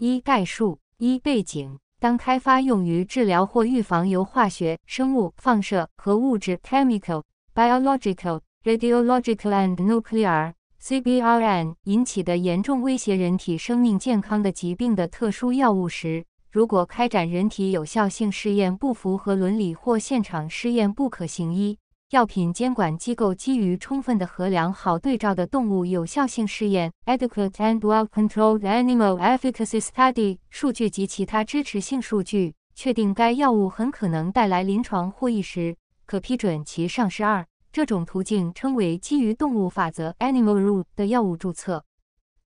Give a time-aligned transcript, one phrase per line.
[0.00, 1.78] 一概述一背景。
[1.98, 7.22] 当开发用于治疗或预防由化学、生物、放射和物质 （chemical,
[7.54, 21.76] biological, radiological and nuclear, CBRN） 引起的严重威胁人体生命健康的疾病的特殊药物时，如果开展人体有效性试验不符合伦理或现场试验不可行，一
[22.10, 37.22] 药品监管机构基于充分的衡量好对照的动物有效性试验 （adequate and well-controlled animal efficacy study） 数据及其他支持性数据，确定该药物很可能带来临床获益时，可批准其上市。
[37.22, 41.84] 二这种途径称为基于动物法则 （animal rule） 的药物注册。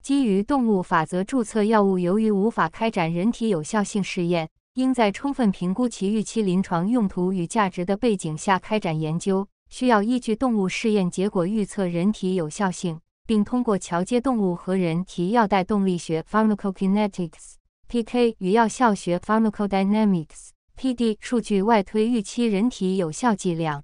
[0.02, 9.46] 基于动物法则注册药物，由于无法开展人体有效性试验，应在充分评估其预期临床用途与价值的背景下开展研究。
[9.68, 17.56] 需要依据动物试验结果预测人体有效性，并通过桥接动物和人体药代动力学 （pharmacokinetics,
[17.90, 23.84] PK） 与药效学 （pharmacodynamics, PD） 数据外推预期人体有效剂量。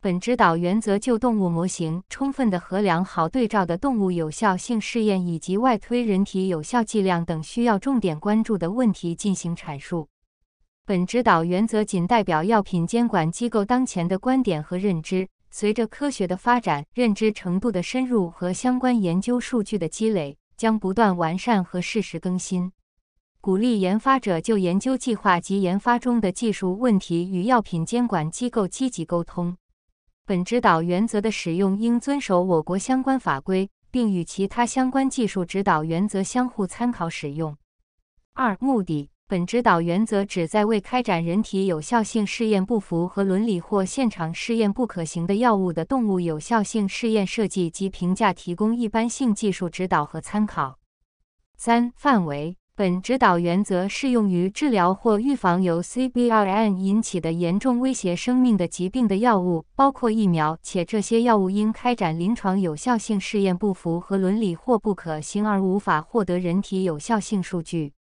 [0.00, 10.08] 本指导原则就动物模型充分的衡量好对照的动物有效性试验以及外推人体有效剂量等需要重点关注的问题进行阐述。
[10.88, 15.28] 本指导原则仅代表药品监管机构当前的观点和认知。
[15.50, 22.72] 随着科学的发展、认知程度的深入和相关研究数据的积累，将不断完善和适时更新。
[23.42, 29.58] 鼓励研发者就研究计划及研发中的技术问题与药品监管机构积极沟通。
[30.24, 37.54] 本指导原则的使用应遵守我国相关法规，并与其他相关技术指导原则相互参考使用。
[38.32, 50.78] 二、目的：本指导原则旨在为开展人体有效性试验不符合伦理或现场试验不可行的药物的动物有效性试验设计及评价提供一般性技术指导和参考。
[51.58, 52.56] 三、范围。
[52.74, 67.92] 本指导原则适用于治疗或预防由 CBRN 引起的严重威胁生命的疾病的药物，包括疫苗，且这些药物因开展临床有效性试验不符合伦理或不可行而无法获得人体有效性数据。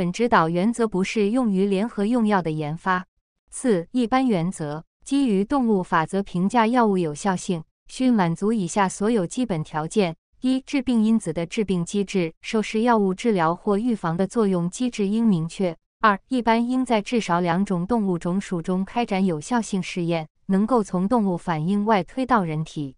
[0.00, 3.04] 本指导原则不适用于联合用药的研发。
[3.50, 10.16] 四、一般原则：基于动物法则评价药物有效性，需满足以下所有基本条件。
[10.40, 15.76] 一、致病因子的致病机制，受试药物治疗或预防的作用机制应明确。
[16.00, 22.96] 二、一般应在至少两种动物种属中开展有效性试验，能够从动物反应外推到人体。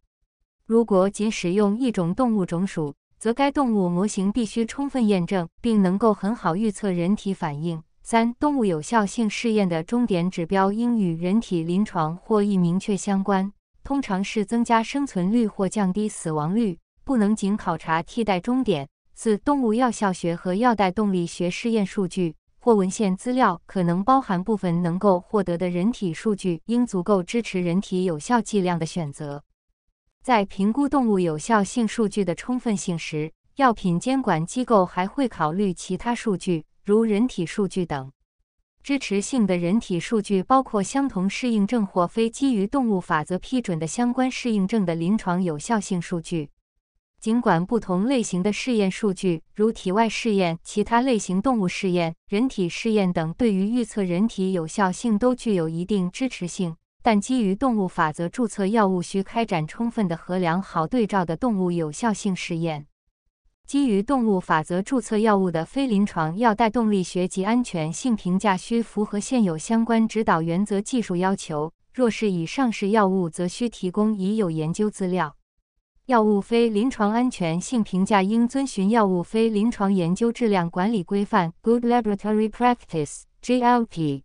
[0.66, 7.80] 如果仅使用一种动物种属，则该动物模型必须充分验证，并能够很好预测人体反应。
[8.02, 13.52] 三、动物有效性试验的终点指标应与人体临床获益明确相关，
[13.84, 16.80] 通常是增加生存率或降低死亡率。
[17.04, 18.88] 不能仅考察替代终点。
[19.14, 29.44] 四、动物药效学和药代动力学试验数据或文献资料可能包含部分能够获得的人体数据，应足够支持人体有效剂量的选择。
[30.22, 38.12] 在评估动物有效性数据的充分性时，药品监管机构还会考虑其他数据，如人体数据等。
[38.84, 46.50] 支持性的人体数据包括相同适应症或非基于动物法则批准的相关适应症的临床有效性数据。
[47.20, 62.86] 尽管不同类型的试验数据，如体外试验、其他类型动物试验、人体试验等，对于预测人体有效性都具有一定支持性，但基于动物法则注册药物需开展充分的和良好对照的动物有效性试验。
[63.66, 71.72] 基于动物法则注册药物的非临床药代动力学及安全性评价需符合现有相关指导原则技术要求。
[71.94, 75.36] 若是已上市药物，则需提供已有研究资料。
[76.06, 84.22] 药物非临床安全性评价应遵循药物非临床研究质量管理规范 （Good Laboratory Practice，GLP）。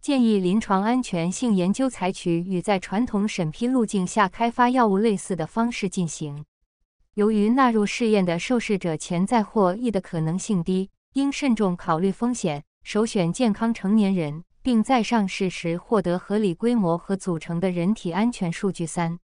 [0.00, 6.46] 建议临床安全性研究采取与在传统审批路径下开发药物类似的方式进行。
[7.14, 18.86] 由于纳入试验的受试者潜在获益的可能性低，应慎重考虑风险，首选健康成年人，并在上市时获得合理规模和组成的人体安全数据。
[18.86, 19.18] 三。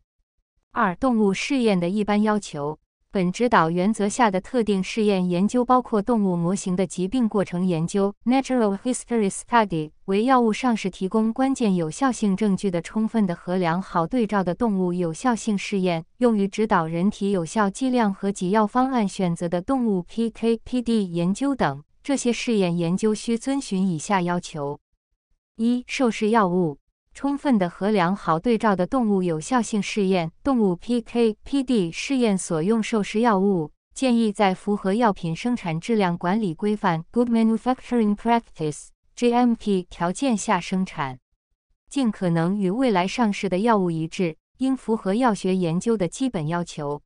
[0.73, 2.79] 二、动物试验的一般要求。
[3.17, 21.83] 本指导原则下的特定试验研究包括动物模型的疾病过程研究 （Natural History Study），为药物上市提供关键有效性证据的充分的和良好对照的动物有效性试验，用于指导人体有效剂量和给药方案选择的动物 PK/PD 研究等。
[22.03, 24.79] 这些试验研究需遵循以下要求：
[25.57, 26.77] 一、受试药物。
[27.17, 41.19] 充分的衡量好对照的动物有效性试验，动物 PK/PD 试验所用受试药物建议在符合药品生产质量管理规范 （Good Manufacturing Practice，GMP） 条件下生产，
[41.89, 47.01] 尽可能与未来上市的药物一致，应符合药学研究的基本要求。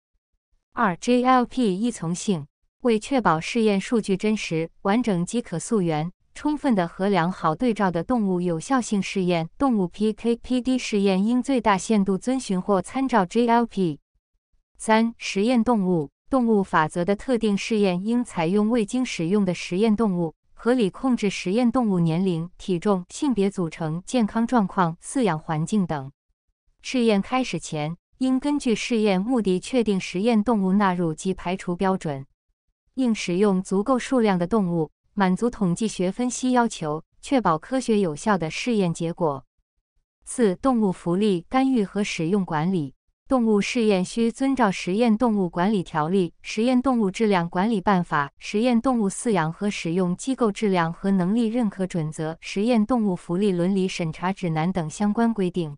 [0.73, 2.49] 二、GLP 依从性，
[2.81, 6.11] 为确保试验数据真实、完整及可溯源，
[6.43, 13.99] 充分的核量好对照的动物有效性试验（动物 PK/PD 试验）应最大限度遵循或参照 GLP。
[14.79, 16.09] 三、实验动物。
[16.31, 26.11] 动物法则的特定试验应采用未经使用的实验动物，合理控制实验动物年龄、体重、性别组成、健康状况、饲养环境等。
[26.81, 32.25] 试验开始前，应根据试验目的确定实验动物纳入及排除标准。
[32.95, 34.91] 应使用足够数量的动物，
[35.21, 39.45] 满足统计学分析要求，确保科学有效的试验结果。
[40.25, 42.95] 四、动物福利干预和使用管理。
[43.29, 55.77] 动物试验需遵照《实验动物管理条例》《实验动物质量管理办法》《实验动物饲养和使用机构质量和能力认可准则》《实验动物福利伦理审查指南》等相关规定。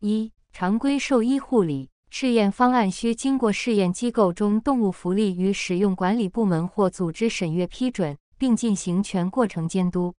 [0.00, 10.14] 一、常规兽医护理试验方案需经过试验机构中动物福利与使用管理部门或组织审阅批准，并进行全过程监督。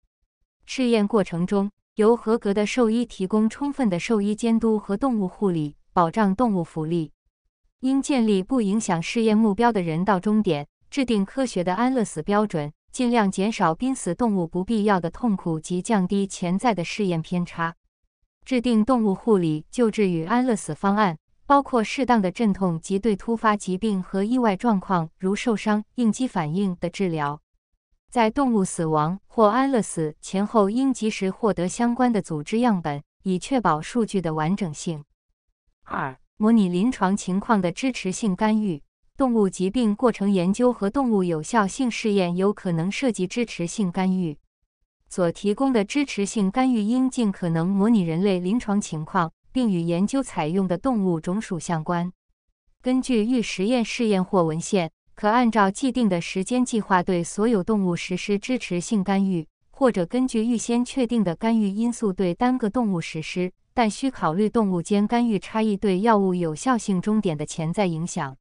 [0.66, 5.76] 试验过程中，由合格的兽医提供充分的兽医监督和动物护理。
[5.96, 7.14] 保障动物福利，
[7.80, 17.78] 应建立不影响试验目标的人道终点，制定科学的安乐死标准，尽量减少濒死动物不必要的痛苦及降低潜在的试验偏差。
[18.44, 27.40] 制定动物护理、救治与安乐死方案，包括适当的镇痛及对突发疾病和意外状况，如受伤、应激反应的治疗。
[28.16, 35.04] 在动物死亡或安乐死前后，应及时获得相关的组织样本，以确保数据的完整性。
[35.84, 38.82] 二、模拟临床情况的支持性干预。
[39.18, 44.38] 动物疾病过程研究和动物有效性试验有可能涉及支持性干预。
[45.10, 52.14] 所提供的支持性干预应尽可能模拟人类临床情况，并与研究采用的动物种属相关。
[52.82, 63.52] 根据预实验试验或文献，可按照既定的时间计划对所有动物实施支持性干预，或者根据预先确定的干预因素对单个动物实施。
[63.78, 68.38] 但需考虑动物间干预差异对药物有效性终点的潜在影响。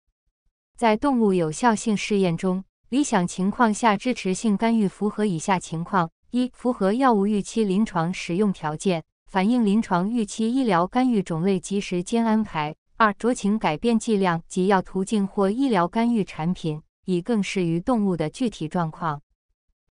[0.77, 19.19] 在动物有效性试验中，理想情况下支持性干预符合以下情况：一、符合药物预期临床使用条件，反映临床预期医疗干预种类及时间安排；二、酌情改变剂量及药途径或医疗干预产品，以更适于动物的具体状况；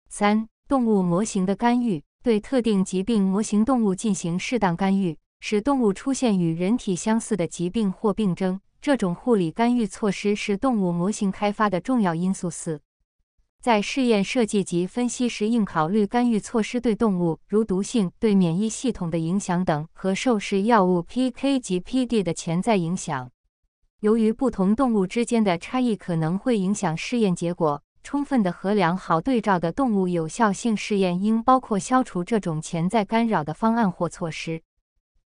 [0.08, 5.18] 三、动物模型的干预，对特定疾病模型动物进行适当干预。
[5.42, 12.50] 使动物出现与人体相似的疾病或病症，这种护理干预措施是动物模型开发的重要因素。
[12.50, 12.80] 四，
[13.64, 23.32] 在试验设计及分析时，应考虑干预措施对动物如毒性、对免疫系统的影响等和受试药物 PK 及 PD 的潜在影响。
[24.02, 34.62] 由于不同动物之间的差异可能会影响试验结果，充分的衡量好对照的动物有效性试验应包括消除这种潜在干扰的方案或措施。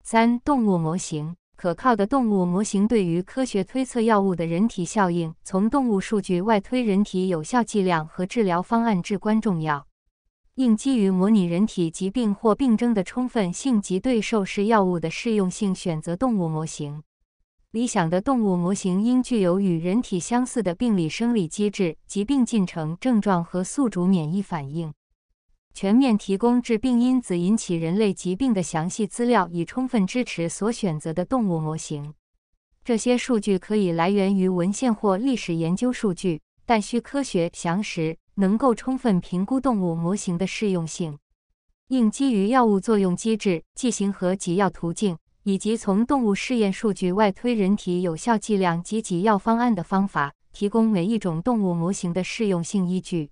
[0.02, 9.88] 三、动物模型可靠的动物模型对于科学推测药物的人体效应，从动物数据外推人体有效剂量和治疗方案至关重要。
[10.56, 17.02] 应基于模拟人体疾病或病症的充分性及对受试药物的适用性选择动物模型。
[17.72, 24.94] 理想的动物模型应具有与人体相似的病理生理机制、疾病进程、症状和宿主免疫反应。
[25.76, 32.14] 全面提供致病因子引起人类疾病的详细资料，以充分支持所选择的动物模型。
[32.84, 41.18] 这些数据可以来源于文献或历史研究数据，但需科学、详实，能够充分评估动物模型的适用性。
[41.88, 53.32] 应基于药物作用机制、剂型和给药途径，以及从动物试验数据外推人体有效剂量及给药方案的方法，提供每一种动物模型的适用性依据。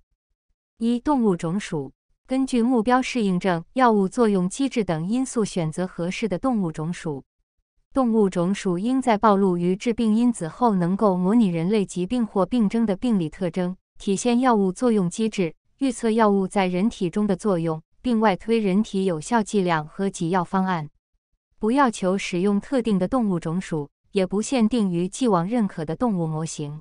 [0.78, 1.92] 一、动物种属。
[2.26, 7.24] 根据目标适应症、药物作用机制等因素选择合适的动物种属。
[7.92, 20.88] 动物种属应在暴露于致病因子后，能够模拟人类疾病或病征的病理特征，体现药物作用机制，预测药物在人体中的作用，并外推人体有效剂量和给药方案。
[21.58, 26.80] 不要求使用特定的动物种属，也不限定于既往认可的动物模型。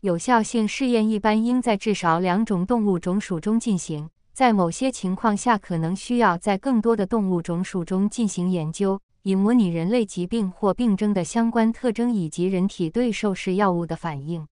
[0.00, 4.08] 有效性试验一般应在至少两种动物种属中进行。
[4.34, 14.46] 在某些情况下，可能需要在更多的动物种属中进行研究，以模拟人类疾病或病症的相关特征以及人体对受试药物的反应。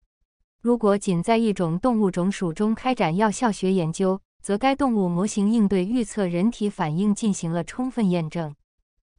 [0.62, 8.55] 如果仅在一种动物种属中开展药效学研究，则该动物模型应对预测人体反应进行了充分验证。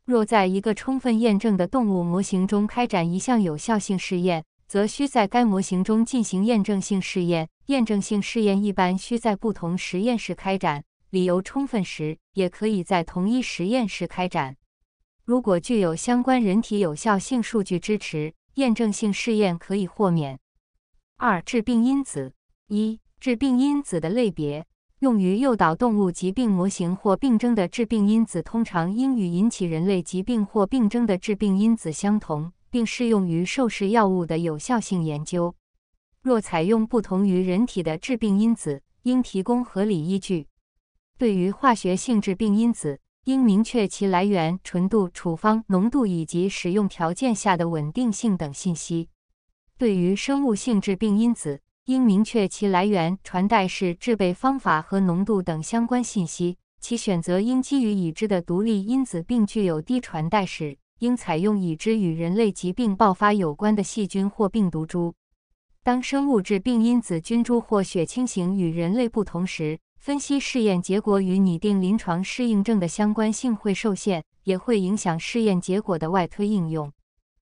[0.05, 7.49] 若在一个充分验证的动物模型中开展一项有效性试验，则需在该模型中进行验证性试验。
[7.67, 14.57] 验证性试验一般需在不同实验室开展，理由充分时，也可以在同一实验室开展。
[15.25, 20.39] 如果具有相关人体有效性数据支持，验证性试验可以豁免。
[21.19, 22.33] 二、致病因子
[22.69, 24.65] 一、致病因子的类别，
[25.01, 35.55] 用于诱导动物疾病模型或病症的致病因子，通常应与引起人类疾病或病症的致病因子相同，并适用于受试药物的有效性研究。
[36.21, 40.49] 若采用不同于人体的致病因子，应提供合理依据。
[41.17, 49.09] 对于化学性致病因子，应明确其来源、纯度、处方浓度以及使用条件下的稳定性等信息。
[49.77, 56.59] 对于生物性致病因子，应明确其来源、传代式、制备方法和浓度等相关信息。
[56.81, 60.79] 其选择应基于已知的独立因子，并具有低传代史。
[60.99, 65.15] 应采用已知与人类疾病爆发有关的细菌或病毒株。
[65.83, 76.93] 当生物致病因子菌株或血清型与人类不同时，分析试验结果与拟定临床适应症的相关性会受限，也会影响试验结果的外推应用。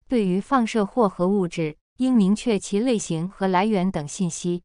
[0.09, 4.63] 对于放射或核物质，应明确其类型和来源等信息。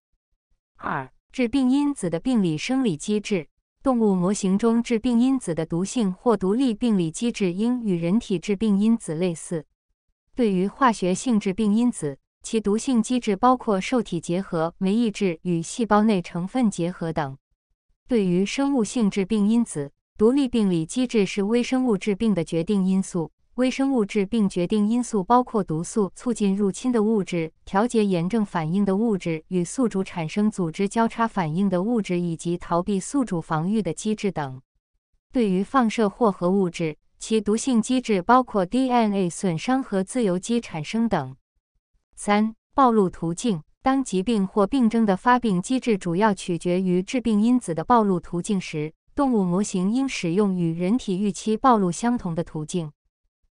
[0.77, 3.48] 二、致病因子的病理生理机制，
[3.81, 9.65] 动物模型中致病因子的毒性或独立病理机制应与人体致病因子类似。
[10.35, 17.37] 对于化学性致病因子，其毒性机制包括受体结合、酶抑制与细胞内成分结合等。
[18.05, 23.31] 对于生物性致病因子，独立病理机制是微生物致病的决定因素。
[23.59, 34.61] 微生物致病决定因素包括毒素、促进入侵的物质、调节炎症反应的物质、与宿主产生组织交叉反应的物质以及逃避宿主防御的机制等。
[35.33, 41.35] 对于放射或核物质，其毒性机制包括 DNA 损伤和自由基产生等。
[42.15, 43.61] 三、暴露途径。
[43.81, 52.91] 当疾病或病症的发病机制主要取决于致病因子的暴露途径时，动物模型应使用与人体预期暴露相同的途径。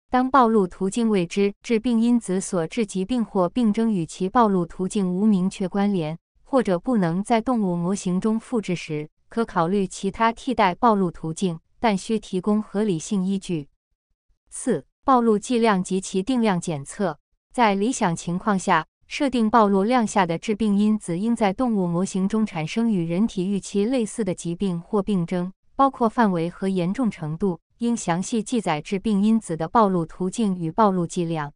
[0.10, 13.68] 当暴露途径未知，致病因子所致疾病或病症与其暴露途径无明确关联，或者不能在动物模型中复制时，可考虑其他替代暴露途径，但需提供合理性依据。
[14.50, 17.20] 四、暴露剂量及其定量检测。
[17.52, 27.60] 在理想情况下，设定暴露量下的致病因子应在动物模型中产生与人体预期类似的疾病或病症，包括范围和严重程度。
[27.79, 31.53] 应详细记载致病因子的暴露途径与暴露剂量。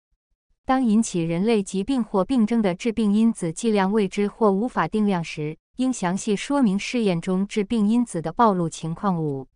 [0.66, 9.22] 当引起人类疾病或病症的致病因子剂量未知或无法定量时，应详细说明试验中致病因子的暴露情况。
[9.22, 9.48] 五、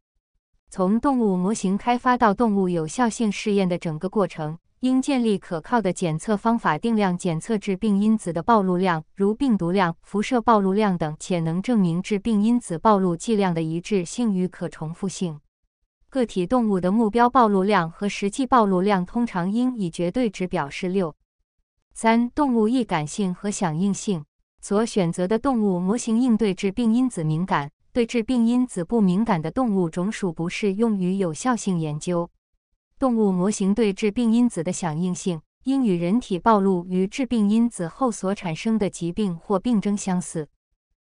[0.70, 4.58] 从动物模型开发到动物有效性试验的整个过程。
[4.82, 15.40] 应建立可靠的检测方法，定量检测致病因子的暴露量，如病毒量、辐射暴露量等，且能证明致病因子暴露剂量的一致性与可重复性。
[16.16, 20.88] 个体动物的目标暴露量和实际暴露量通常应以绝对值表示。
[20.88, 21.14] 六、
[21.94, 24.24] 三、动物易感性和响应性。
[24.62, 32.30] 所选择的动物模型应对致病因子敏感，对致病因子不敏感的动物种属不适用于有效性研究。
[32.98, 40.48] 动物模型对致病因子的响应性应与人体暴露于致病因子后所产生的疾病或病症相似。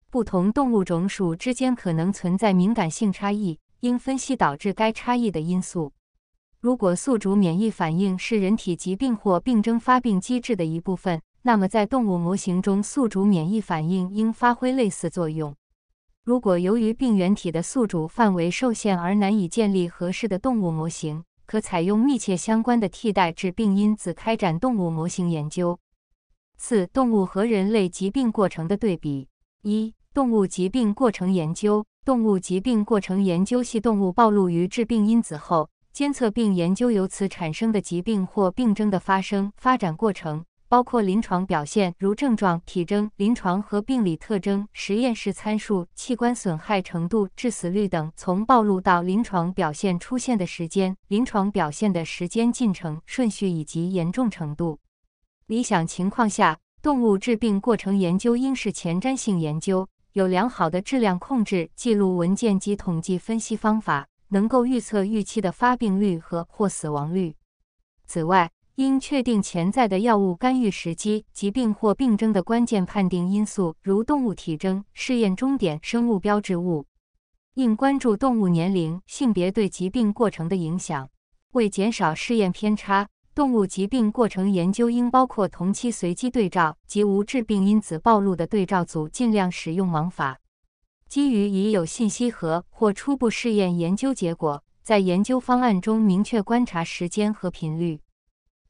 [0.10, 5.94] 不同动物种属之间可能存在敏感性差异，应分析导致该差异的因素。
[6.60, 15.56] 如果宿主免疫反应是人体疾病或病症发病机制的一部分，那么在动物模型中，宿主免疫反应应发挥类似作用。
[16.24, 25.80] 如果由于病原体的宿主范围受限而难以建立合适的动物模型，可采用密切相关的替代致病因子开展动物模型研究。
[26.58, 29.30] 四、动物和人类疾病过程的对比。
[29.62, 31.86] 一、动物疾病过程研究。
[32.08, 40.46] 动物疾病过程研究系动物暴露于致病因子后，监测并研究由此产生的疾病或病症的发生、发展过程。
[40.70, 48.10] 包括临床表现，如症状、体征、临床和病理特征、实验室参数、器官损害程度、致死率等。
[48.16, 54.80] 从暴露到临床表现出现的时间、临床表现的时间进程顺序以及严重程度。
[55.48, 67.36] 理想情况下，动物致病过程研究应是前瞻性研究，有良好的质量控制、记录文件及统计分析方法，能够预测预期的发病率和或死亡率。
[68.08, 76.88] 此外，应确定潜在的药物干预时机、疾病或病症的关键判定因素，如动物体征、试验终点、生物标志物。
[77.54, 81.08] 应关注动物年龄、性别对疾病过程的影响。
[81.52, 83.08] 为减少试验偏差，
[83.38, 90.40] 动物疾病过程研究应包括同期随机对照及无致病因子暴露的对照组，尽量使用盲法。
[91.08, 98.00] 基于已有信息和或初步试验研究结果，在研究方案中明确观察时间和频率。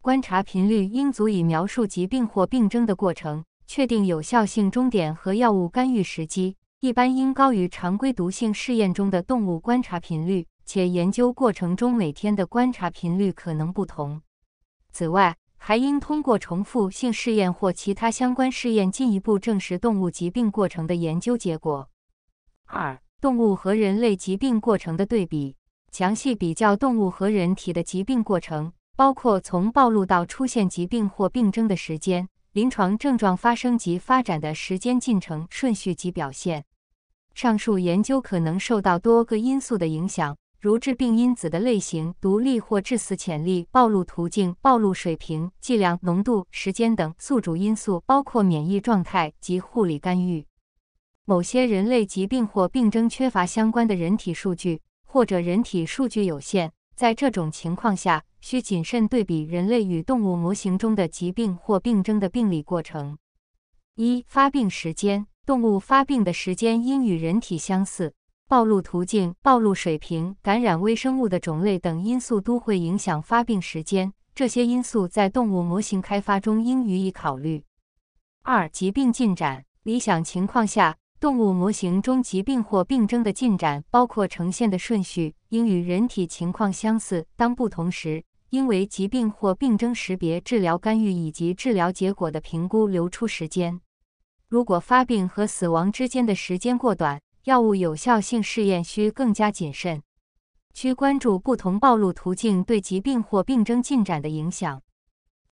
[0.02, 6.58] 观察频率应足以描述疾病或病征的过程，确定有效性终点和药物干预时机。
[6.82, 14.22] 一般应高于常规毒性试验中的动物观察频率，且研究过程中每天的观察频率可能不同。
[14.91, 21.89] 此外，还应通过重复性试验或其他相关试验进一步证实动物疾病过程的研究结果。
[22.65, 25.56] 二、动物和人类疾病过程的对比，
[25.91, 28.74] 详细比较动物和人体的疾病过程。
[28.96, 36.65] 包括从暴露到出现疾病或病征的时间、临床症状发生及发展的时间进程、顺序及表现。
[37.36, 50.46] 上述研究可能受到多个因素的影响，如致病因子的类型、独立或致死潜力、暴露途径、暴露水平、剂量、浓度、时间等宿主因素，包括免疫状态及护理干预。
[51.26, 58.24] 某些人类疾病或病征缺乏相关的人体数据，或者人体数据有限，在这种情况下。
[58.40, 63.18] 需谨慎对比人类与动物模型中的疾病或病症的病理过程。
[63.96, 68.14] 一、发病时间，动物发病的时间应与人体相似。
[68.50, 77.66] 暴露途径、暴露水平、感染微生物的种类等因素都会影响发病时间，这些因素在动物模型开发中应予以考虑。
[78.44, 80.98] 二、疾病进展，理想情况下。
[81.20, 87.25] 动物模型中疾病或病征的进展，包括呈现的顺序，应与人体情况相似。
[87.36, 93.82] 当不同时，应为疾病或病征识别、治疗干预以及治疗结果的评估留出时间。
[94.48, 100.03] 如果发病和死亡之间的时间过短，药物有效性试验需更加谨慎。
[100.74, 104.81] 需关注不同暴露途径对疾病或病征进展的影响。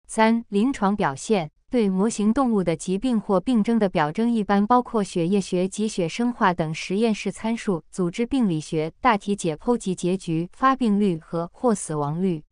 [0.07, 1.51] 三、临床表现。
[1.69, 12.43] 对模型动物的疾病或病症的表征一般包括血液学及血生化等实验室参数、组织病理学、大体解剖及结局、发病率和或死亡率。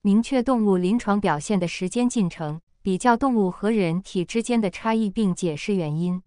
[0.00, 6.22] 明确动物临床表现的时间进程，比较动物和人体之间的差异，并解释原因。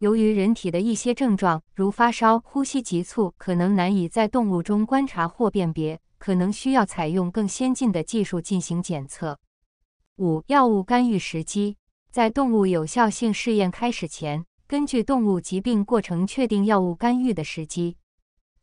[0.00, 9.38] 由于人体的一些症状，如发烧、呼吸急促，可能难以在动物中观察或辨别，可能需要采用更先进的技术进行检测。
[10.16, 11.76] 五、药物干预时机，
[12.10, 17.98] 在动物有效性试验开始前，根据动物疾病过程确定药物干预的时机。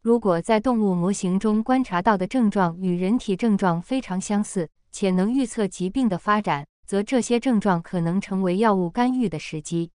[0.01, 9.91] 如果在动物模型中观察到的症状与人体症状非常相似，且能预测疾病的发展，则这些症状可能成为药物干预的时机。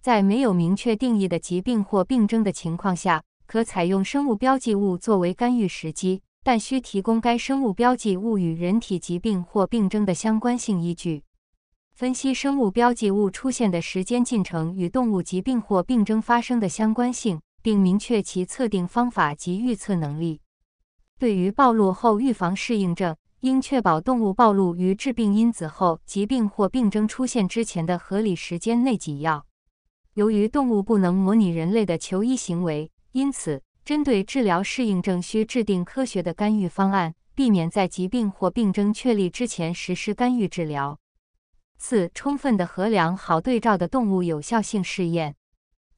[0.00, 6.22] 在没有明确定义的疾病或病症的情况下，可采用生物标记物作为干预时机。
[6.44, 11.24] 但需提供该生物标记物与人体疾病或病症的相关性依据，
[11.92, 20.40] 分析生物标记物出现的时间进程与动物疾病或病症发生的相关性，并明确其测定方法及预测能力。
[21.18, 29.44] 对于暴露后预防适应症，应确保动物暴露于致病因子后，疾病或病症出现之前的合理时间内给药。
[30.18, 33.62] 由于动物不能模拟人类的求医行为，因此。
[33.84, 40.98] 针对治疗适应症，需制定科学的干预方案，避免在疾病或病征确立之前实施干预治疗。
[41.78, 45.36] 四、充分的衡量好对照的动物有效性试验。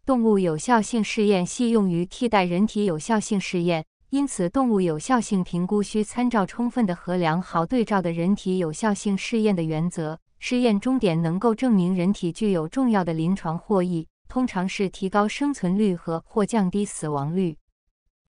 [0.04, 10.20] 动物有效性试验系用于替代人体有效性试验，因此动物有效性评估需参照充分的衡量好对照的人体有效性试验的原则。
[10.42, 17.58] 试验终点能够证明人体具有重要的临床获益，通常是提高生存率和或降低死亡率。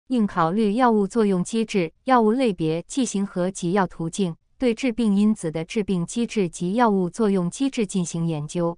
[0.09, 8.77] 应考虑药物作用机制、药物类别、剂型和给药途径，对致病因子的致病机制及药物作用机制进行研究。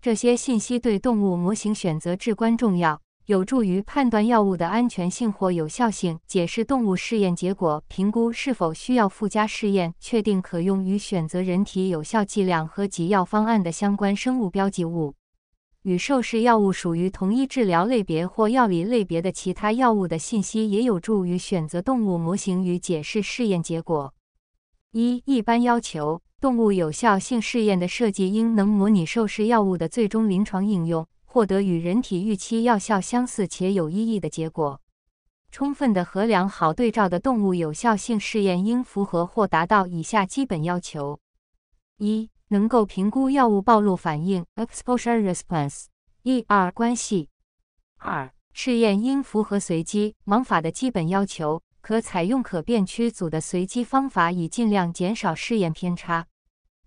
[0.00, 15.14] 这些信息对动物模型选择至关重要，有助于判断药物的安全性或有效性，解释动物试验结果，评估是否需要附加试验，确定可用于选择人体有效剂量和给药方案的相关生物标记物。
[15.84, 24.14] 与受试药物属于同一治疗类别或药理类别的其他药物的信息也有助于选择动物模型与解释试验结果。
[24.92, 34.80] 一、一般要求：动物有效性试验的设计应能模拟受试药物的最终临床应用，获得与人体预期药效相似且有意义的结果。
[35.50, 41.20] 充分的衡量好对照的动物有效性试验应符合或达到以下基本要求：
[41.98, 47.28] 一、能够评估药物暴露反应 （exposure response，ER） 关系；
[47.98, 56.26] 二、试验应符合随机盲法的基本要求，可采用可变区组的随机方法，以尽量减少试验偏差。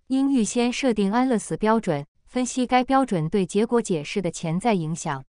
[0.07, 5.25] 应预先设定安乐死标准，分析该标准对结果解释的潜在影响。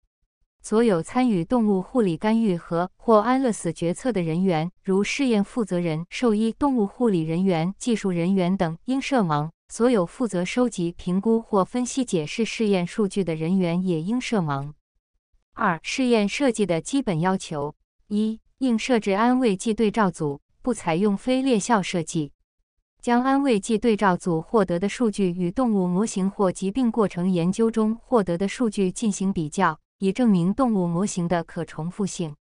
[0.61, 9.51] 所有参与动物护理干预和或安乐死决策的人员，如试验负责人、兽医、动物护理人员、技术人员等，应设盲。
[9.77, 14.73] 所有负责收集、评估或分析解释试验数据的人员也应设盲。
[15.53, 17.75] 二、试验设计的基本要求：
[18.07, 22.31] 一、应设置安慰剂对照组，不采用非列效设计。
[23.03, 32.37] 将安慰剂对照组获得的数据与动物模型或疾病过程研究中获得的数据进行比较，以证明动物模型的可重复性。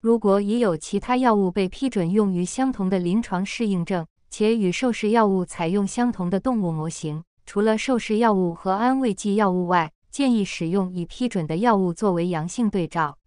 [0.00, 13.18] 如果已有其他药物被批准用于相同的临床适应症，且与受试药物采用相同的动物模型，除了受试药物和安慰剂药物外，建议使用已批准的药物作为阳性对照。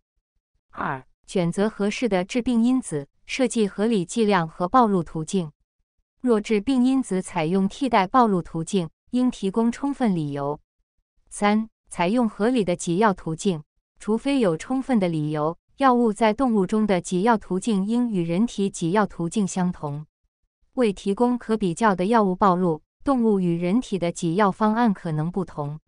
[0.71, 5.51] 二、选择合适的致病因子，设计合理剂量和暴露途径。
[6.21, 10.59] 若致病因子采用替代暴露途径，应提供充分理由。
[11.29, 13.61] 三、采用合理的给药途径，
[13.99, 20.05] 除非有充分的理由，药物在动物中的给药途径应与人体给药途径相同。
[20.73, 25.79] 为提供可比较的药物暴露，动物与人体的给药方案可能不同。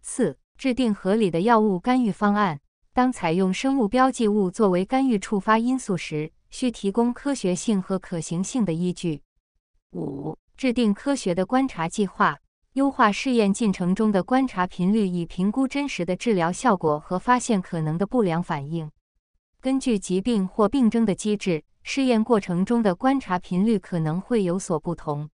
[0.00, 2.60] 四、制定合理的药物干预方案。
[2.92, 9.22] 当采用生物标记物作为干预触发因素时，需提供科学性和可行性的依据。
[9.96, 12.38] 五、制定科学的观察计划，
[12.74, 18.88] 优化试验进程中的观察频率，以评估真实的治疗效果和发现可能的不良反应。
[19.60, 25.30] 根据疾病或病症的机制，试验过程中的观察频率可能会有所不同。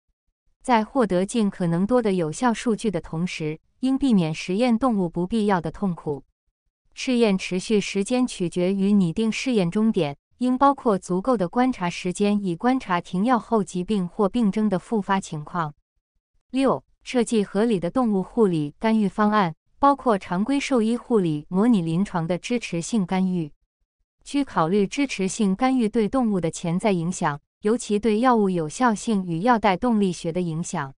[0.63, 6.23] 在获得尽可能多的有效数据的同时，应避免实验动物不必要的痛苦。
[6.93, 10.17] 试验持续时间取决于拟定试验终点。
[10.39, 15.73] 应包括足够的观察时间，以观察停药后疾病或病症的复发情况。
[16.51, 23.51] 六、设计合理的动物护理干预方案，包括常规兽医护理、模拟临床的支持性干预。
[24.29, 30.93] 需考虑支持性干预对动物的潜在影响，尤其对药物有效性与药代动力学的影响。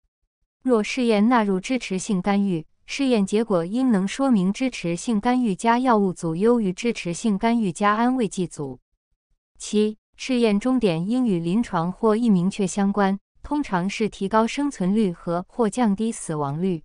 [0.64, 8.80] 若试验纳入支持性干预，试验结果应能说明支持性干预加药物组优于支持性干预加安慰剂组。
[9.60, 16.82] 七、试验终点应与临床或易明确相关，通常是提高生存率和或降低死亡率。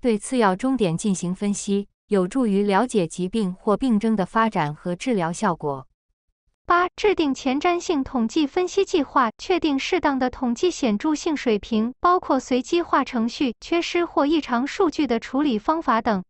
[0.00, 5.88] 对次要终点进行分析，有助于了解疾病或病症的发展和治疗效果。
[6.64, 16.24] 八、制定前瞻性统计分析计划，确定适当的统计显著性水平，包括随机化程序、缺失或异常数据的处理方法等。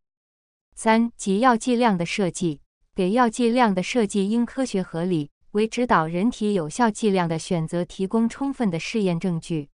[0.74, 2.62] 三、给药剂量的设计，
[2.94, 5.30] 给药剂量的设计应科学合理。
[5.52, 9.68] 为指导人体有效剂量的选择提供充分的试验证据。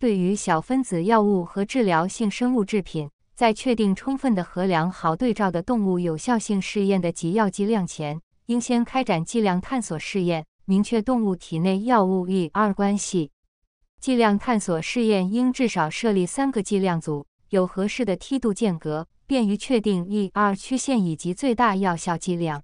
[0.00, 13.32] 对于小分子药物和治疗性生物制品，在确定充分的衡量好对照的动物有效性试验的给药剂量前，应先开展剂量探索试验，明确动物体内药物与 R 关系。
[14.00, 22.62] 剂量探索试验应至少设立三个剂量组，有合适的梯度间隔，便于确定 E-R 曲线以及最大药效剂量。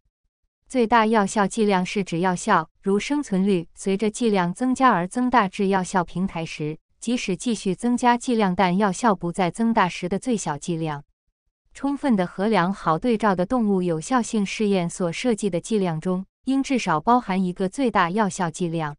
[0.69, 11.03] 最大药效剂量是指药效，如生存率，随着剂量增加而增大至药效平台时，即使继续增加剂量，但药效不再增大时的最小剂量。
[11.73, 18.97] 充分的衡量好对照的动物有效性试验所设计的剂量中，应至少包含一个最大药效剂量。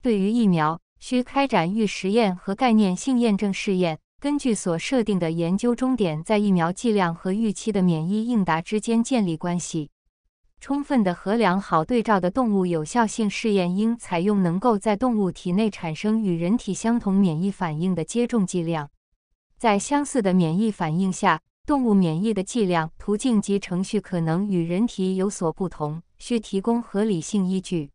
[0.00, 9.90] 对于疫苗，需开展预实验和概念性验证试验，根据所设定的研究终点，在疫苗剂量和预期的免疫应答之间建立关系。
[10.60, 18.90] 充分的衡量好对照的动物有效性试验应采用能够在动物体内产生与人体相同免疫反应的接种剂量。
[19.56, 27.90] 在相似的免疫反应下，动物免疫的剂量、途径及程序可能与人体有所不同，需提供合理性依据。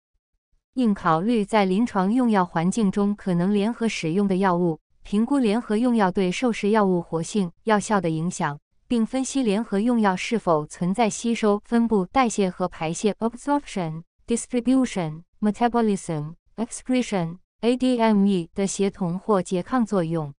[0.75, 8.57] 应考虑在临床用药环境中可能联合使用的药物，评估联合用药对受试药物活性、药效的影响。
[8.93, 20.31] 并分析联合用药是否存在吸收、分布、代谢和排泄 （absorption, distribution, metabolism, excretion, ADME） 的协同或拮抗作用。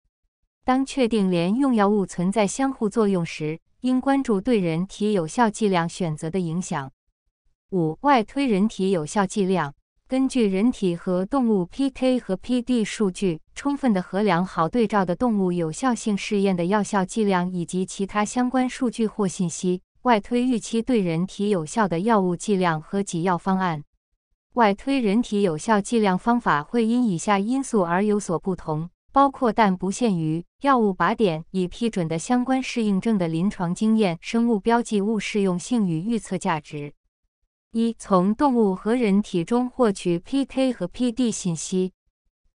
[0.64, 6.92] 当确定连用药物存在相互作用时，应关注对人体有效剂量选择的影响。
[7.72, 9.74] 五、外推人体有效剂量。
[10.14, 23.82] 根据人体和动物 PK 和 PD 数据，充分的衡量好对照的动物有效性试验的药效剂量以及其他相关数据或信息，外推预期对人体有效的药物剂量和给药方案。
[24.52, 36.94] 外推人体有效剂量方法会因以下因素而有所不同，包括但不限于药物靶点已批准的相关适应症的临床经验、生物标记物适用性与预测价值。
[37.76, 41.90] 一、从动物和人体中获取 PK 和 PD 信息，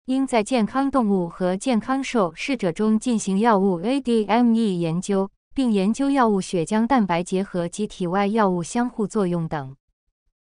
[0.06, 9.76] 应在健康动物和健康受试者中进行药物 ADME 研究，并研究药物血浆蛋白结合及体外药物相互作用等。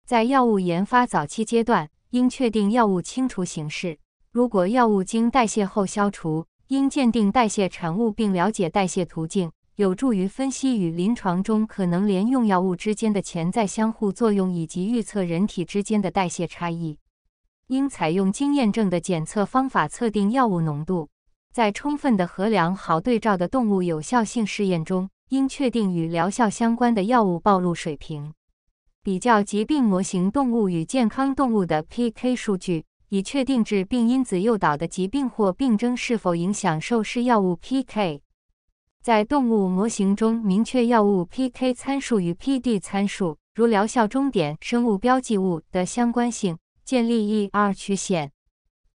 [0.06, 3.98] 在药物研发早期阶段，应确定药物清除形式。
[4.30, 9.50] 如果药物经代谢后消除，应鉴定代谢产物并了解代谢途径。
[9.78, 16.98] 有助于分析与临床中可能连用药物之间的潜在相互作用，以及预测人体之间的代谢差异。
[17.68, 21.08] 应采用经验证的检测方法测定药物浓度。
[21.52, 28.34] 在充分的衡量好对照的动物有效性试验中，应确定与疗效相关的药物暴露水平。
[29.04, 38.22] 比较疾病模型动物与健康动物的 PK 数据，以确定致病因子诱导的疾病或病症是否影响受试药物 PK。
[39.08, 48.32] 在动物模型中，明确药物 PK 参数与 PD 参数，如疗效终点、生物标记物的相关性，建立 E-R 曲线。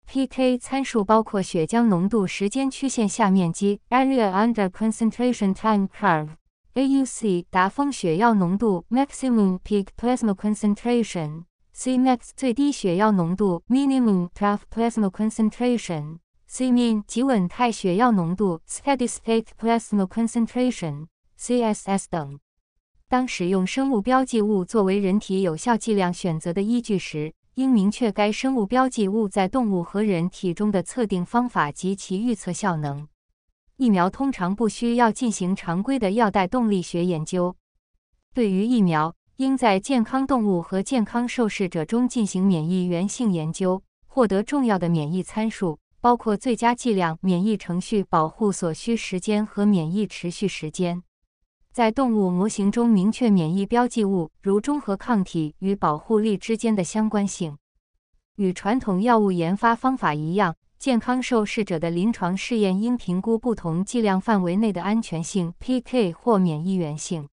[0.07, 14.61] PK 参数包括血浆浓度时间曲线下面积 （Area Under Concentration Time Curve），AUC 达峰血药浓度 （Maximum Peak Plasma Concentration），Cmax 最低血药浓度 （Minimum Trough
[14.71, 16.19] Plasma Concentration）。
[16.55, 22.38] Cmin 极稳态血药浓度 （Steady State Plasma Concentration，CSS） 等。
[23.09, 33.09] 当使用生物标记物作为人体有效剂量选择的依据时，应明确该生物标记物在动物和人体中的测定方法及其预测效能。
[33.79, 37.57] 疫苗通常不需要进行常规的药代动力学研究。
[38.35, 45.79] 对于疫苗，应在健康动物和健康受试者中进行免疫原性研究，获得重要的免疫参数。
[46.03, 51.01] 包括最佳剂量、免疫程序保护所需时间和免疫持续时间。
[51.71, 57.57] 在动物模型中明确免疫标记物，如中和抗体与保护力之间的相关性。
[58.35, 67.29] 与传统药物研发方法一样，健康受试者的临床试验应评估不同剂量范围内的安全性、PK 或免疫原性。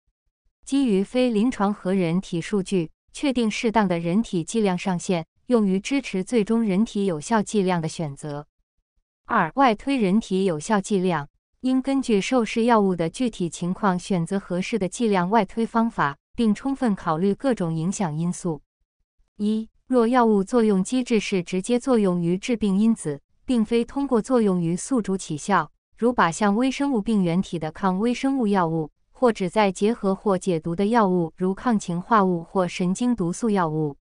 [0.67, 8.47] 基于非临床和人体数据，确定适当的人体剂量上限，用于支持最终人体有效剂量的选择。
[9.31, 11.29] 二、外推人体有效剂量，
[11.61, 18.62] 应根据受试药物的具体情况选择合适的剂量外推方法，并充分考虑各种影响因素。
[19.37, 33.99] 一、若药物作用机制是直接作用于致病因子，并非通过作用于宿主起效，如靶向微生物病原体的抗微生物药物，或旨在结合或解毒的药物，如抗氰化物或神经毒素药物，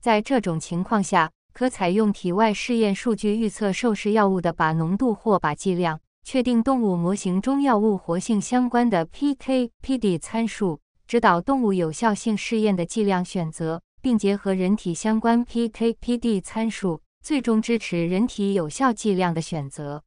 [0.00, 1.32] 在这种情况下。
[1.52, 20.02] 可采用体外试验数据预测受试药物的靶浓度或靶剂量，确定动物模型中药物活性相关的 PK/PD 参数，指导动物有效性试验的剂量选择，并结合人体相关 PK/PD 参数，最终支持人体有效剂量的选择。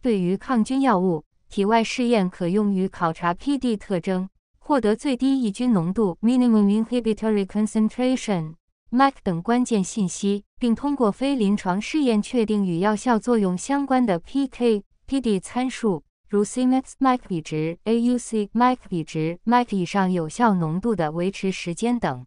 [0.00, 8.54] 对于抗菌药物，体外试验可用于考察 PD 特征，获得最低抑菌浓度 （Minimum Inhibitory Concentration）。
[8.92, 22.26] MAC 等关键信息，并通过非临床试验确定与药效作用相关的 PK/PD 参数，如 Cmax、MAC 比值、AUC、MAC 比值、MAC 以上有效浓度的维持时间等。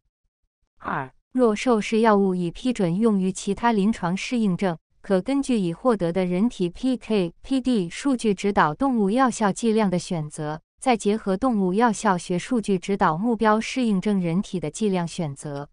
[0.79, 15.69] 二、若受试药物已批准用于其他临床适应症，可根据已获得的人体 PK/PD 数据指导动物药效剂量的选择，再结合动物药效学数据指导目标适应症人体的剂量选择。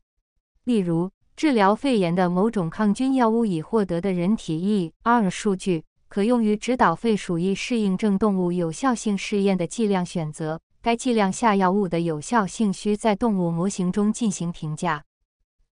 [0.64, 10.60] 例如，治疗肺炎的某种抗菌药物已获得的人体 E-R 数据，可用于指导肺鼠疫适应症动物有效性试验的剂量选择。
[10.80, 15.04] 该剂量下药物的有效性需在动物模型中进行评价。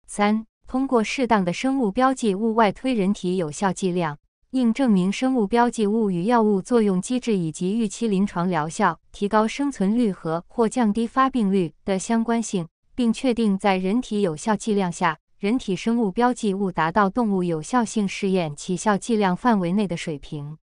[0.07, 4.17] 三、通过适当的生物标记物外推人体有效剂量，
[4.51, 12.67] 应证明生物标记物与药物作用机制以及预期临床疗效、提高生存率和或降低发病率的相关性。
[12.95, 20.57] 并确定在人体有效剂量下，人体生物标记物达到动物有效性试验起效剂量范围内的水平。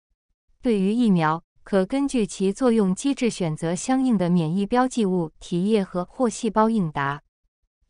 [0.62, 7.22] 对于疫苗，可根据其作用机制选择相应的免疫标记物体液和或细胞应答。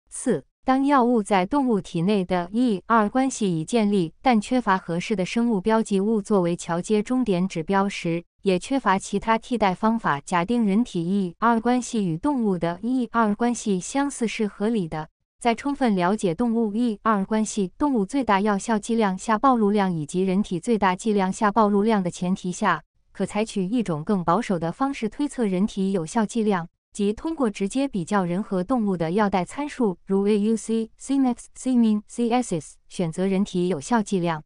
[0.09, 10.20] 四、当药物在动物体内的 e 二关系已建立，但缺乏合适的生物标记物作为桥接终点指标时，也缺乏其他替代方法。
[10.20, 26.68] 假定人体一二关系与动物的一二关系相似是合理的，在充分了解动物一二关系、动物最大药效剂量下暴露量以及人体最大剂量下暴露量的前提下，可采取一种更保守的方式推测人体有效剂量。
[26.92, 34.42] 即通过直接比较人和动物的药代参数，如 AUC、Cmax、Cmin、Css，选择人体有效剂量。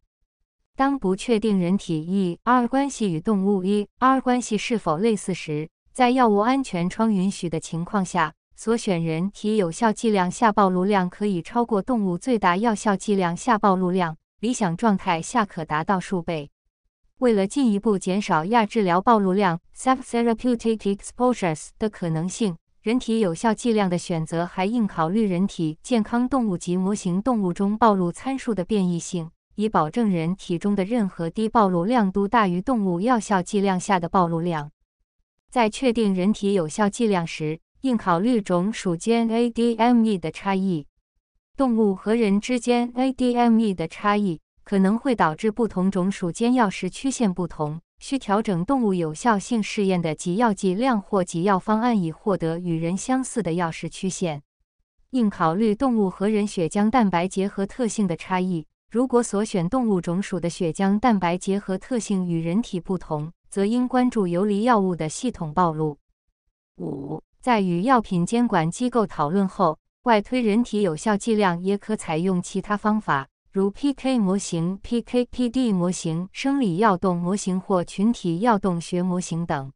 [0.76, 16.50] 当不确定人体 e r 关系与动物 e r 关系是否类似时，在药物安全窗允许的情况下，所选人体有效剂量下暴露量可以超过动物最大药效剂量下暴露量，理想状态下可达到数倍。
[17.18, 34.70] 为了进一步减少亚治疗暴露量 （subtherapeutic exposures） 的可能性，人体有效剂量的选择还应考虑人体健康动物及模型动物中暴露参数的变异性，以保证人体中的任何低暴露量都大于动物药效剂量下的暴露量。
[35.50, 40.86] 在确定人体有效剂量时，应考虑种属间 ADME 的差异，
[41.56, 44.40] 动物和人之间 ADME 的差异。
[44.66, 54.42] 可能会导致不同种属间药时曲线不同，需调整动物有效性试验的给药剂量或给药方案以获得与人相似的药时曲线。
[55.10, 58.66] 应考虑动物和人血浆蛋白结合特性的差异。
[58.94, 65.98] 如果所选动物种属的血浆蛋白结合特性与人体不同，则应关注游离药物的系统暴露。
[66.76, 73.26] 五，在与药品监管机构讨论后，外推人体有效剂量也可采用其他方法。
[73.50, 79.72] 如 PK 模型、PK-PD 模型、生理药动模型或群体药动学模型等。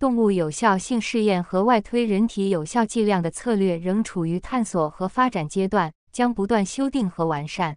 [0.00, 7.76] 动物有效性试验和外推人体有效剂量的策略仍处于探索和发展阶段，将不断修订和完善。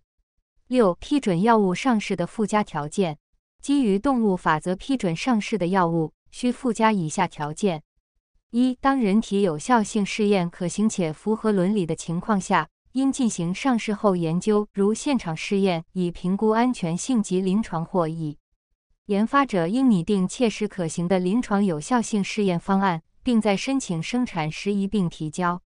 [0.68, 3.18] 六、批准药物上市的附加条件。
[3.62, 7.84] 基于动物法则批准上市的药物需附加以下条件：
[8.52, 12.70] 一、当人体有效性试验可行且符合伦理的情况下。
[12.96, 18.38] 应进行上市后研究，如现场试验，以评估安全性及临床获益。
[19.08, 25.62] 研发者应拟定切实可行的临床有效性试验方案，并在申请生产时一并提交。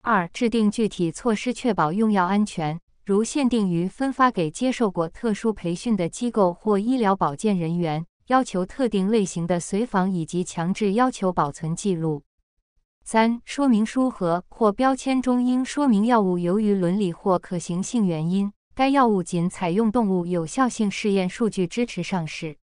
[0.00, 12.24] 二、制定具体措施确保用药安全，如限定于分发给接受过特殊培训的机构或医疗保健人员，要求特定类型的随访以及强制要求保存记录。
[13.04, 22.56] 三、说明书和或标签中应说明药物由于伦理或可行性原因，该药物仅采用动物有效性试验数据支持上市。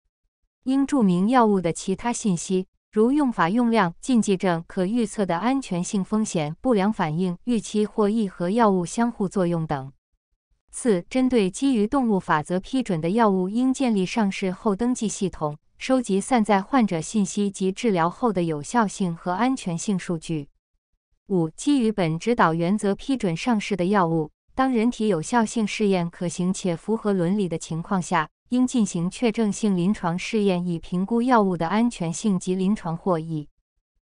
[0.63, 9.93] 应注明药物的其他信息，如用法用量、禁忌症、可预测的安全性风险、不良反应预期或易和药物相互作用等。
[10.75, 15.55] 四、针对基于动物法则批准的药物，应建立上市后登记系统。
[15.77, 20.49] 收集散在患者信息及治疗后的有效性和安全性数据。
[21.27, 33.47] 五、基于本指导原则批准上市的药物，当人体有效性试验可行且符合伦理的情况下，应进行确证性临床试验以评估药物的安全性及临床获益。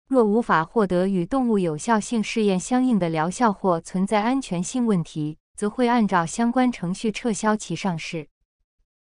[0.09, 8.29] 若无法获得与动物有效性试验相应的疗效或存在安全性问题，则会按照相关程序撤销其上市。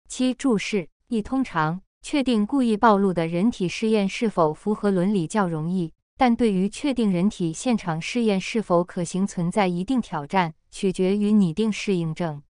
[0.08, 1.82] 七、注释一通常。
[2.06, 12.44] 确定故意暴露的人体试验是否符合伦理较容易，但对于确定人体现场试验是否可行存在一定挑战，取决于拟定适应症。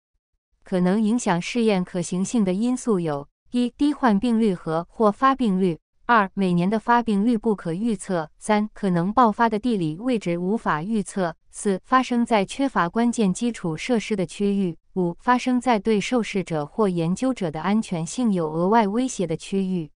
[0.64, 14.76] 可能影响试验可行性的因素有：一、低患病率和或发病率；二、每年的发病率不可预测；三、可能爆发的地理位置无法预测；四、发生在缺乏关键基础设施的区域。
[14.96, 19.90] 五、发生在对受试者或研究者的安全性有额外威胁的区域，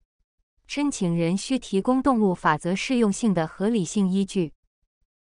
[0.65, 4.53] 申请人需提供动物法则适用性的合理性依据。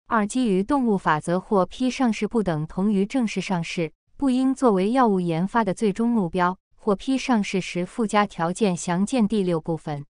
[0.07, 6.59] 二、基于动物法则获批上市不等同于正式上市，不应作为药物研发的最终目标。
[6.77, 10.05] 获批上市时附加条件详见第六部分。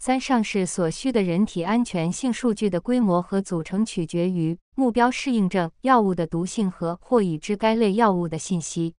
[0.00, 8.94] 三、上市所需的人体安全性数据的规模和组成取决于目标适应症、药物的毒性和或已知该类药物的信息。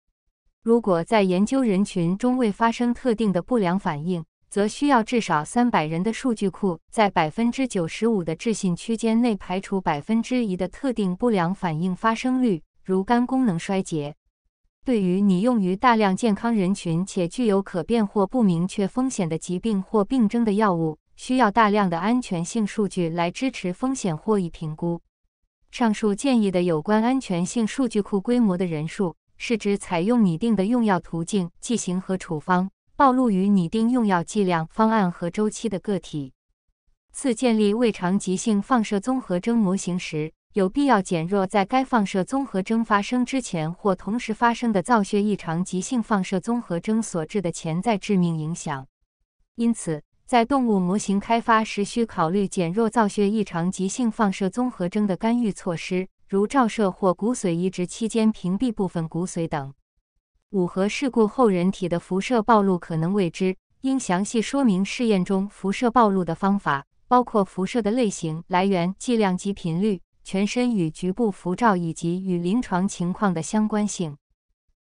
[0.61, 14.16] 如果在研究人群中未发生特定的不良反应，则需要至少三百人的数据库，在百分之九十五的置信区间内排除百分之一的特定不良反应发生率，如肝功能衰竭。
[14.84, 25.00] 对于拟用于大量健康人群且具有可变或不明确风险的疾病或病症的药物，需要大量的安全性数据来支持风险获益评估。
[25.70, 36.32] 上述建议的有关安全性数据库规模的人数，是指采用拟定的用药途径、剂型和处方，暴露于拟定用药剂量、方案和周期的个体。
[37.12, 48.86] 四、建立胃肠急性放射综合征模型时，有必要减弱在该放射综合征发生之前或同时发生的造血异常急性放射综合征所致的潜在致命影响。
[49.57, 59.74] 因此，在动物模型开发时，需考虑减弱造血异常急性放射综合征的干预措施，如照射或骨髓移植期间屏蔽部分骨髓等。
[60.51, 66.86] 五、核事故后人体的辐射暴露可能未知，应详细说明试验中辐射暴露的方法。
[67.07, 74.18] 包括辐射的类型、来源、剂量及频率、全身与局部辐照以及与临床情况的相关性。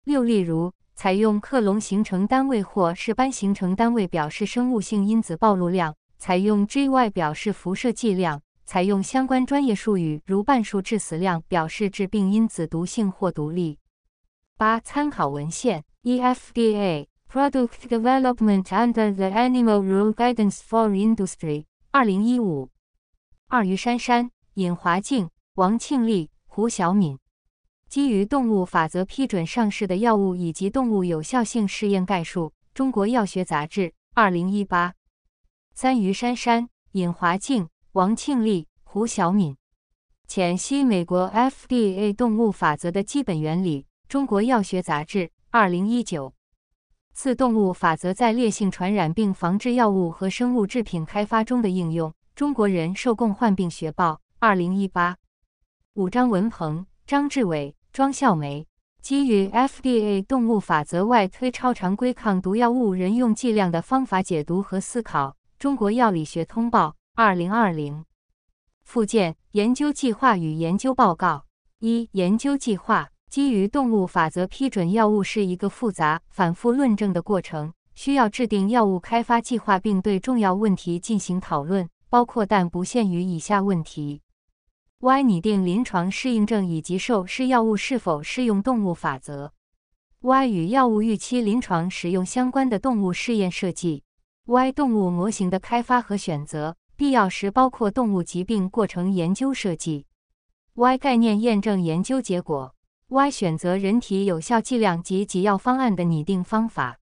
[0.03, 13.77] 六、例如，采用克隆形成单位或是斑形成单位表示生物性因子暴露量，采用 GY 表示辐射剂量，采用相关专业术语如半数致死量表示致病因子毒性或毒力。
[14.57, 21.65] 八、参考文献：EFDA Product Development Under the Animal Rule Guidance for Industry。
[21.91, 22.69] 二零一五，
[23.49, 27.19] 二于珊珊、尹华静、王庆丽、胡晓敏，
[27.87, 32.53] 基于动物法则批准上市的药物以及动物有效性试验概述。
[32.73, 34.95] 中国药学杂志，二零一八。
[35.75, 39.55] 三于珊珊、尹华静、王庆丽、胡晓敏，
[40.27, 43.85] 浅析美国 FDA 动物法则的基本原理。
[44.09, 46.33] 中国药学杂志，二零一九。
[47.13, 52.11] 四动物法则在烈性传染病防治药物和生物制品开发中的应用。
[52.33, 55.17] 中国人受共患病学报，二零一八。
[55.95, 58.67] 五张文鹏、张志伟、庄孝梅
[59.01, 65.35] 基于 FDA 动物法则外推超常规抗毒药物人用剂量的方法解读和思考。
[65.57, 68.05] 中国药理学通报，二零二零。
[68.83, 71.45] 附件：研究计划与研究报告。
[71.79, 73.09] 一、研究计划。
[73.31, 84.21] 基于动物法则批准药物是一个复杂、反复论证的过程，需要制定药物开发计划，并对重要问题进行讨论，包括但不限于以下问题
[84.99, 85.21] ：Y.
[85.21, 89.53] 拟定临床适应症以及受试药物是否适用动物法则
[90.21, 90.47] ；Y.
[90.47, 94.03] 与药物预期临床使用相关的动物试验设计
[94.45, 94.71] ；Y.
[94.71, 100.07] 动物模型的开发和选择，必要时包括动物疾病过程研究设计
[100.73, 100.97] ；Y.
[100.97, 102.73] 概念验证研究结果。
[103.09, 106.99] Y 选择人体有效剂量及给药方案的拟定方法。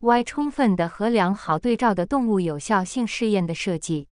[0.00, 4.08] Y 充分的和良好对照的动物有效性试验的设计。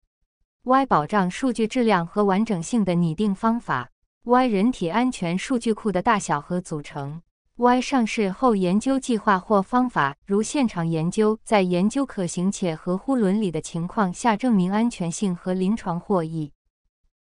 [0.67, 3.89] Y 保障数据质量和完整性的拟定方法。
[4.25, 7.21] Y 人体安全数据库的大小和组成。
[7.55, 16.51] Y 上市后研究计划或方法，如现场研究，在研究可行且合乎伦理的情况下证明安全性和临床获益。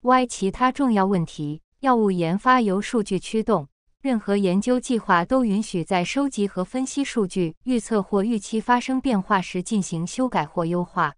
[0.01, 1.61] Y 其他重要问题。
[1.79, 3.69] 药物研发由数据驱动。
[4.01, 11.13] 任何研究计划都允许在收集和分析数据、预测或预期发生变化时进行修改或优化。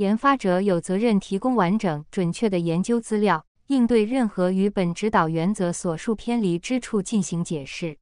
[0.00, 7.98] 研发者有责任提供完整、准确的研究资料，应对任何与本指导原则所述偏离之处进行解释。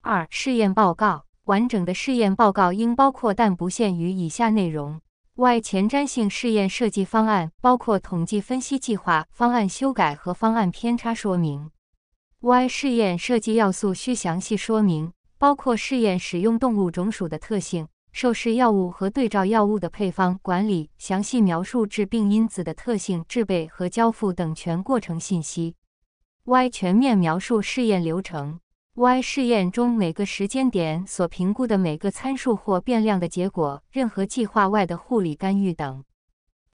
[0.00, 5.00] 二、试验报告完整的试验报告应包括但不限于以下内容
[5.34, 11.72] ：Y 前瞻性试验设计方案，包括统计分析计划、方案修改和方案偏差说明。
[12.38, 25.74] Y 试验设计要素需详细说明，包括试验使用动物种属的特性、受试药物和对照药物的配方管理、详细描述致病因子的特性、制备和交付等全过程信息。
[26.44, 28.60] Y 全面描述试验流程。
[28.94, 36.04] Y 试验中每个时间点所评估的每个参数或变量的结果、任何计划外的护理干预等。